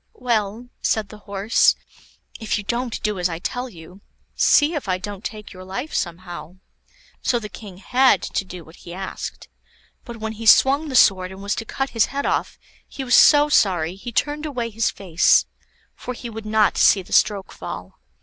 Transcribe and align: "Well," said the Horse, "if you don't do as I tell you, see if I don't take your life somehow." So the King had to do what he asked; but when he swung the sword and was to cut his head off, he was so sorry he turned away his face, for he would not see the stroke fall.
"Well," 0.15 0.69
said 0.81 1.09
the 1.09 1.19
Horse, 1.29 1.75
"if 2.39 2.57
you 2.57 2.63
don't 2.63 2.99
do 3.03 3.19
as 3.19 3.29
I 3.29 3.37
tell 3.37 3.69
you, 3.69 4.01
see 4.33 4.73
if 4.73 4.89
I 4.89 4.97
don't 4.97 5.23
take 5.23 5.53
your 5.53 5.63
life 5.63 5.93
somehow." 5.93 6.55
So 7.21 7.37
the 7.37 7.49
King 7.49 7.77
had 7.77 8.23
to 8.23 8.43
do 8.43 8.63
what 8.65 8.77
he 8.77 8.95
asked; 8.95 9.47
but 10.03 10.17
when 10.17 10.31
he 10.31 10.47
swung 10.47 10.89
the 10.89 10.95
sword 10.95 11.31
and 11.31 11.43
was 11.43 11.53
to 11.53 11.65
cut 11.65 11.91
his 11.91 12.05
head 12.05 12.25
off, 12.25 12.57
he 12.87 13.03
was 13.03 13.13
so 13.13 13.47
sorry 13.47 13.93
he 13.93 14.11
turned 14.11 14.47
away 14.47 14.71
his 14.71 14.89
face, 14.89 15.45
for 15.93 16.15
he 16.15 16.31
would 16.31 16.47
not 16.47 16.79
see 16.79 17.03
the 17.03 17.13
stroke 17.13 17.51
fall. 17.51 17.99